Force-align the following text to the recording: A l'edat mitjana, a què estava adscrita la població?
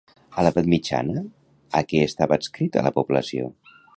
A 0.35 0.45
l'edat 0.45 0.69
mitjana, 0.73 1.21
a 1.81 1.83
què 1.91 2.01
estava 2.07 2.39
adscrita 2.41 2.87
la 2.89 2.95
població? 2.99 3.53